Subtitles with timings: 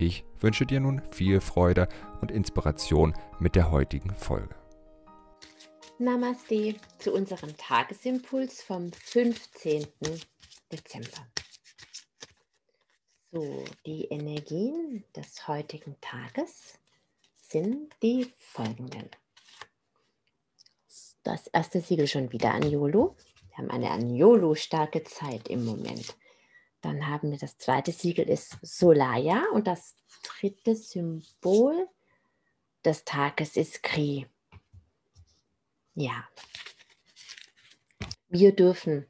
[0.00, 1.88] Ich wünsche dir nun viel Freude
[2.20, 4.54] und Inspiration mit der heutigen Folge.
[5.98, 9.88] Namaste zu unserem Tagesimpuls vom 15.
[10.70, 11.26] Dezember.
[13.32, 16.78] So, die Energien des heutigen Tages
[17.40, 19.10] sind die folgenden.
[21.24, 23.16] Das erste Siegel schon wieder an YOLO.
[23.48, 26.16] Wir haben eine Anjolo-starke Zeit im Moment.
[26.80, 31.88] Dann haben wir das zweite Siegel ist Solaya und das dritte Symbol
[32.84, 34.26] des Tages ist Kri.
[35.94, 36.28] Ja.
[38.28, 39.06] Wir dürfen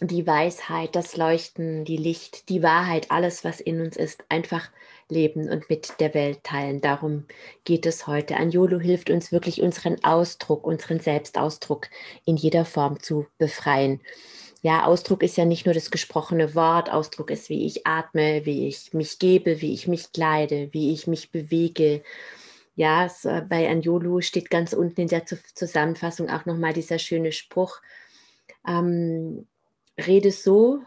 [0.00, 4.70] die Weisheit, das Leuchten, die Licht, die Wahrheit, alles, was in uns ist, einfach
[5.08, 6.80] leben und mit der Welt teilen.
[6.80, 7.26] Darum
[7.64, 8.36] geht es heute.
[8.36, 11.88] Anjolo hilft uns wirklich, unseren Ausdruck, unseren Selbstausdruck
[12.24, 14.00] in jeder Form zu befreien.
[14.66, 18.66] Ja, Ausdruck ist ja nicht nur das gesprochene Wort, Ausdruck ist, wie ich atme, wie
[18.66, 22.02] ich mich gebe, wie ich mich kleide, wie ich mich bewege.
[22.74, 27.30] Ja, es, äh, bei Anjolo steht ganz unten in der Zusammenfassung auch nochmal dieser schöne
[27.30, 27.80] Spruch.
[28.66, 29.46] Ähm,
[30.04, 30.80] rede so,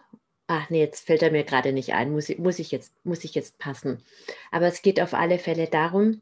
[0.48, 3.34] Ach nee, jetzt fällt er mir gerade nicht ein, muss muss, ich jetzt, muss ich
[3.34, 4.04] jetzt passen.
[4.52, 6.22] Aber es geht auf alle Fälle darum,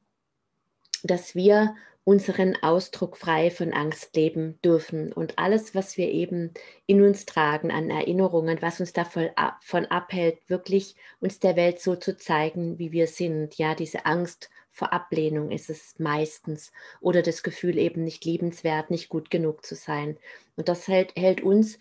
[1.02, 1.76] dass wir
[2.08, 5.12] unseren Ausdruck frei von Angst leben dürfen.
[5.12, 6.54] Und alles, was wir eben
[6.86, 12.16] in uns tragen an Erinnerungen, was uns davon abhält, wirklich uns der Welt so zu
[12.16, 13.58] zeigen, wie wir sind.
[13.58, 19.10] Ja, diese Angst vor Ablehnung ist es meistens oder das Gefühl eben nicht liebenswert, nicht
[19.10, 20.18] gut genug zu sein.
[20.56, 21.78] Und das hält, hält uns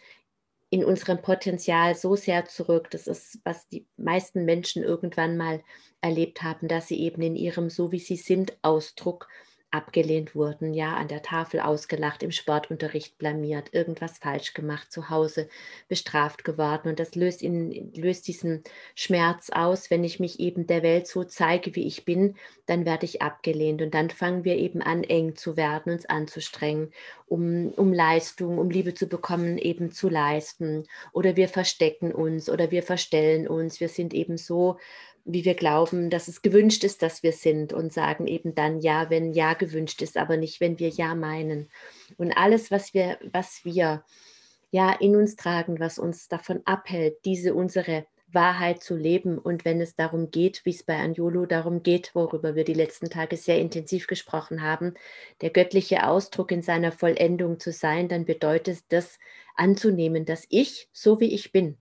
[0.71, 2.91] in unserem Potenzial so sehr zurück.
[2.91, 5.63] Das ist, was die meisten Menschen irgendwann mal
[6.01, 9.29] erlebt haben, dass sie eben in ihrem So wie sie sind Ausdruck
[9.71, 15.49] abgelehnt wurden, ja, an der Tafel ausgelacht, im Sportunterricht blamiert, irgendwas falsch gemacht, zu Hause
[15.89, 16.89] bestraft geworden.
[16.89, 18.63] Und das löst, in, löst diesen
[18.95, 23.07] Schmerz aus, wenn ich mich eben der Welt so zeige, wie ich bin, dann werde
[23.07, 23.83] ich abgelehnt.
[23.83, 26.93] Und dann fangen wir eben an, eng zu werden, uns anzustrengen,
[27.27, 30.87] um, um Leistung, um Liebe zu bekommen, eben zu leisten.
[31.13, 33.81] Oder wir verstecken uns oder wir verstellen uns.
[33.81, 34.79] Wir sind eben so
[35.27, 39.11] wie wir glauben, dass es gewünscht ist, dass wir sind und sagen eben dann ja,
[39.11, 41.69] wenn ja gewünscht ist, aber nicht, wenn wir ja meinen.
[42.17, 44.05] Und alles, was wir, was wir
[44.71, 49.39] ja in uns tragen, was uns davon abhält, diese unsere Wahrheit zu leben.
[49.39, 53.11] Und wenn es darum geht, wie es bei Anjolo darum geht, worüber wir die letzten
[53.11, 54.95] Tage sehr intensiv gesprochen haben,
[55.41, 59.19] der göttliche Ausdruck in seiner Vollendung zu sein, dann bedeutet das
[59.57, 61.79] anzunehmen, dass ich, so wie ich bin,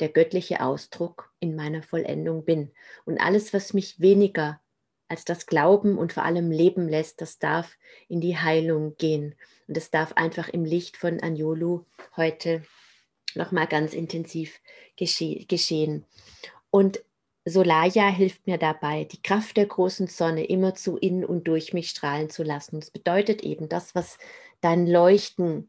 [0.00, 2.72] der göttliche Ausdruck in meiner Vollendung bin.
[3.04, 4.60] Und alles, was mich weniger
[5.08, 7.76] als das Glauben und vor allem Leben lässt, das darf
[8.08, 9.34] in die Heilung gehen.
[9.68, 11.84] Und es darf einfach im Licht von Anjolu
[12.16, 12.62] heute
[13.34, 14.60] nochmal ganz intensiv
[14.96, 16.06] gesche geschehen.
[16.70, 17.02] Und
[17.44, 21.90] Solaya hilft mir dabei, die Kraft der großen Sonne immer zu in und durch mich
[21.90, 22.78] strahlen zu lassen.
[22.78, 24.16] Das bedeutet eben, das, was
[24.60, 25.68] dein Leuchten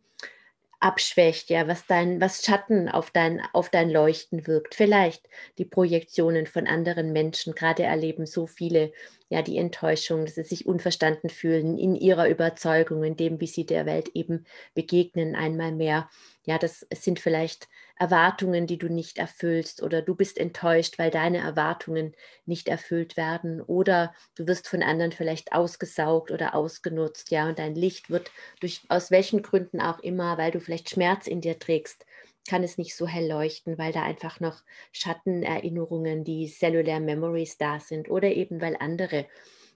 [0.83, 4.75] abschwächt, ja, was dein, was Schatten auf dein, auf dein Leuchten wirkt.
[4.75, 5.27] Vielleicht
[5.57, 7.55] die Projektionen von anderen Menschen.
[7.55, 8.91] Gerade erleben so viele
[9.29, 13.65] ja die Enttäuschung, dass sie sich unverstanden fühlen in ihrer Überzeugung, in dem, wie sie
[13.65, 14.45] der Welt eben
[14.75, 16.09] begegnen, einmal mehr.
[16.45, 21.37] Ja, das sind vielleicht Erwartungen, die du nicht erfüllst oder du bist enttäuscht, weil deine
[21.37, 22.13] Erwartungen
[22.45, 27.75] nicht erfüllt werden oder du wirst von anderen vielleicht ausgesaugt oder ausgenutzt, ja, und dein
[27.75, 32.05] Licht wird durch aus welchen Gründen auch immer, weil du vielleicht Schmerz in dir trägst,
[32.49, 37.79] kann es nicht so hell leuchten, weil da einfach noch Schattenerinnerungen, die Cellular Memories da
[37.79, 39.27] sind oder eben weil andere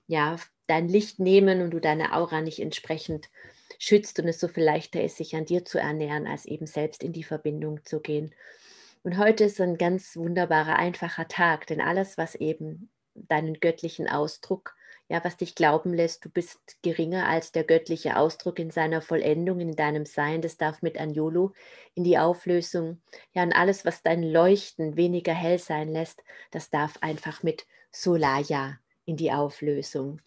[0.07, 0.36] ja
[0.68, 3.30] dein Licht nehmen und du deine Aura nicht entsprechend
[3.79, 7.03] schützt und es so viel leichter ist, sich an dir zu ernähren, als eben selbst
[7.03, 8.33] in die Verbindung zu gehen.
[9.03, 14.75] Und heute ist ein ganz wunderbarer, einfacher Tag, denn alles, was eben deinen göttlichen Ausdruck
[15.09, 19.62] ja, was dich glauben lässt, du bist geringer als der göttliche Ausdruck in seiner Vollendung,
[19.62, 20.41] in deinem Sein.
[20.41, 21.53] Das darf mit Anjolo
[21.95, 23.01] in die Auflösung.
[23.33, 28.79] Ja, und alles, was dein Leuchten weniger hell sein lässt, das darf einfach mit Solaya
[29.06, 30.21] in die Auflösung.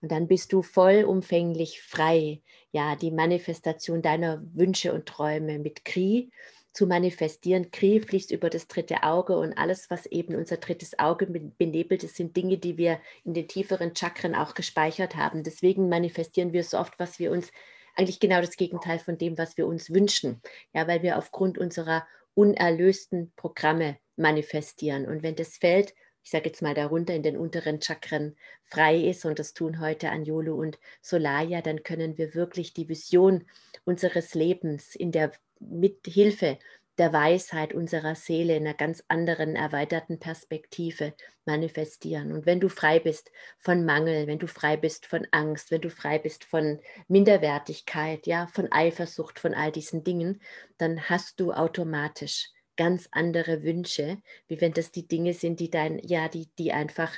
[0.00, 2.42] Und dann bist du vollumfänglich frei.
[2.72, 6.30] Ja, die Manifestation deiner Wünsche und Träume mit Kri
[6.76, 7.70] zu manifestieren.
[7.70, 12.14] Kri fließt über das dritte Auge und alles, was eben unser drittes Auge benebelt, das
[12.14, 15.42] sind Dinge, die wir in den tieferen Chakren auch gespeichert haben.
[15.42, 17.50] Deswegen manifestieren wir so oft, was wir uns
[17.94, 20.42] eigentlich genau das Gegenteil von dem, was wir uns wünschen.
[20.74, 25.06] Ja, weil wir aufgrund unserer unerlösten Programme manifestieren.
[25.06, 25.94] Und wenn das Feld,
[26.26, 28.34] ich sage jetzt mal darunter in den unteren Chakren,
[28.64, 33.44] frei ist, und das tun heute Anjolo und Solaya, dann können wir wirklich die Vision
[33.84, 35.30] unseres Lebens in der
[35.60, 36.58] Mithilfe
[36.98, 41.14] der Weisheit unserer Seele in einer ganz anderen, erweiterten Perspektive
[41.44, 42.32] manifestieren.
[42.32, 43.30] Und wenn du frei bist
[43.60, 48.48] von Mangel, wenn du frei bist von Angst, wenn du frei bist von Minderwertigkeit, ja,
[48.48, 50.42] von Eifersucht, von all diesen Dingen,
[50.76, 54.18] dann hast du automatisch ganz andere Wünsche,
[54.48, 57.14] wie wenn das die Dinge sind, die dein, ja, die, die einfach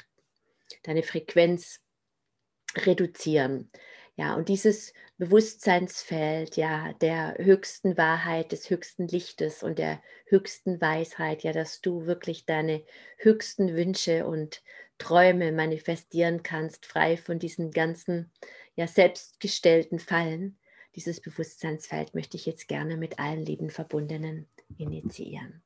[0.83, 1.81] deine Frequenz
[2.77, 3.71] reduzieren.
[4.17, 11.45] Ja, und dieses Bewusstseinsfeld, ja, der höchsten Wahrheit, des höchsten Lichtes und der höchsten Weisheit,
[11.45, 12.85] ja, dass du wirklich deine
[13.19, 14.63] höchsten Wünsche und
[14.99, 18.33] Träume manifestieren kannst, frei von diesen ganzen,
[18.75, 20.59] ja, selbstgestellten Fallen.
[20.97, 25.63] Dieses Bewusstseinsfeld möchte ich jetzt gerne mit allen lieben Verbundenen initiieren.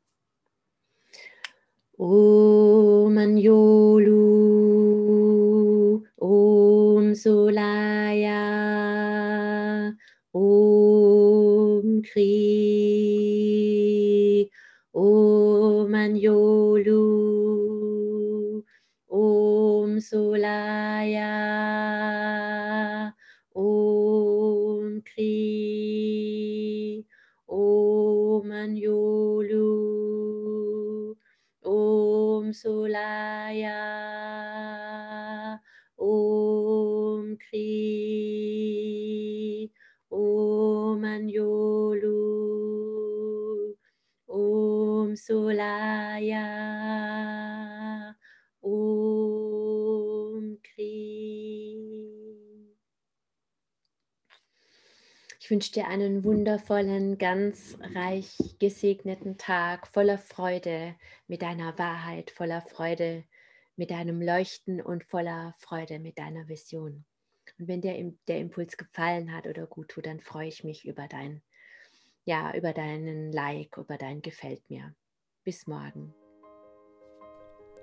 [1.99, 4.15] Om Anjolu,
[6.17, 8.43] Om Solaya,
[10.33, 12.41] Om Kri,
[14.93, 17.05] Om Anjolu,
[19.09, 21.62] Om Solaya,
[32.53, 33.81] Om Solaya,
[35.97, 37.73] Om Kri,
[40.11, 42.13] Om Anjolu,
[44.29, 46.45] Om Solaya,
[55.43, 60.95] Ich wünsche dir einen wundervollen, ganz reich gesegneten Tag voller Freude
[61.27, 63.25] mit deiner Wahrheit, voller Freude
[63.75, 67.05] mit deinem Leuchten und voller Freude mit deiner Vision.
[67.59, 71.09] Und wenn dir der Impuls gefallen hat oder gut tut, dann freue ich mich über
[71.09, 71.43] dein,
[72.25, 74.95] ja, über deinen Like, über dein Gefällt mir.
[75.43, 76.15] Bis morgen.